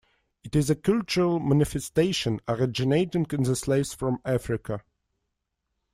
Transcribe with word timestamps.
It 0.43 0.55
is 0.55 0.71
a 0.71 0.75
cultural 0.75 1.39
manifestation 1.39 2.39
originating 2.47 3.27
in 3.31 3.43
the 3.43 3.55
slaves 3.55 3.93
from 3.93 4.17
Africa. 4.25 4.81